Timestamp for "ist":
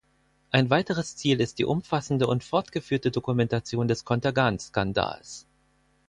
1.41-1.59